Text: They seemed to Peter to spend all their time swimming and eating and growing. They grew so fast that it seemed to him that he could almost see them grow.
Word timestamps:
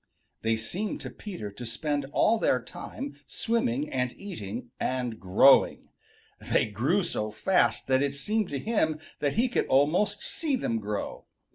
They 0.41 0.57
seemed 0.57 0.99
to 1.01 1.11
Peter 1.11 1.51
to 1.51 1.63
spend 1.63 2.07
all 2.11 2.39
their 2.39 2.59
time 2.59 3.17
swimming 3.27 3.87
and 3.93 4.11
eating 4.17 4.71
and 4.79 5.19
growing. 5.19 5.89
They 6.39 6.65
grew 6.65 7.03
so 7.03 7.29
fast 7.29 7.85
that 7.85 8.01
it 8.01 8.15
seemed 8.15 8.49
to 8.49 8.57
him 8.57 8.99
that 9.19 9.35
he 9.35 9.47
could 9.47 9.67
almost 9.67 10.23
see 10.23 10.55
them 10.55 10.79
grow. 10.79 11.27